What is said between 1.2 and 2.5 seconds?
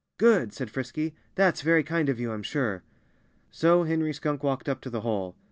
"That's very kind of you, I'm